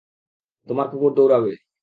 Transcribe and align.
তোমার 0.67 0.87
কুকুর 0.91 1.11
দৌড়াবে। 1.17 1.53